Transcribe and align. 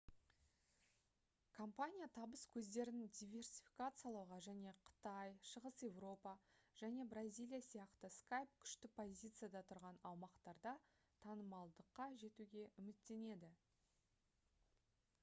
компания 1.57 2.05
табыс 2.13 2.43
көздерін 2.53 3.01
диверсификациялауға 3.17 4.39
және 4.45 4.71
қытай 4.89 5.35
шығыс 5.49 5.83
еуропа 5.89 6.33
және 6.81 7.05
бразилия 7.11 7.61
сияқты 7.67 8.11
skype 8.15 8.57
күшті 8.63 8.91
позицияда 9.01 9.61
тұрған 9.73 9.99
аумақтарда 10.13 10.73
танымалдыққа 11.27 12.09
жетуге 12.23 12.65
үміттенеді 12.85 13.51